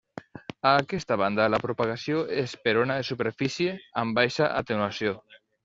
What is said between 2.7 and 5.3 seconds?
ona de superfície, amb baixa atenuació.